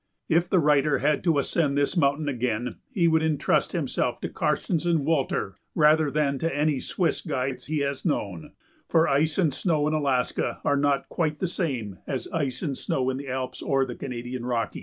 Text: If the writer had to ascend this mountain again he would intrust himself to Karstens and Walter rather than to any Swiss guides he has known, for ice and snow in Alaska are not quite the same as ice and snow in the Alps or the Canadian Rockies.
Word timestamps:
If 0.27 0.49
the 0.49 0.57
writer 0.57 0.97
had 0.97 1.23
to 1.25 1.37
ascend 1.37 1.77
this 1.77 1.95
mountain 1.95 2.27
again 2.27 2.77
he 2.91 3.07
would 3.07 3.21
intrust 3.21 3.71
himself 3.73 4.19
to 4.21 4.29
Karstens 4.29 4.83
and 4.87 5.05
Walter 5.05 5.53
rather 5.75 6.09
than 6.09 6.39
to 6.39 6.51
any 6.57 6.79
Swiss 6.79 7.21
guides 7.21 7.65
he 7.67 7.81
has 7.81 8.03
known, 8.03 8.53
for 8.89 9.07
ice 9.07 9.37
and 9.37 9.53
snow 9.53 9.87
in 9.87 9.93
Alaska 9.93 10.59
are 10.65 10.75
not 10.75 11.07
quite 11.07 11.37
the 11.37 11.45
same 11.47 11.99
as 12.07 12.27
ice 12.29 12.63
and 12.63 12.75
snow 12.79 13.11
in 13.11 13.17
the 13.17 13.27
Alps 13.27 13.61
or 13.61 13.85
the 13.85 13.93
Canadian 13.93 14.43
Rockies. 14.43 14.79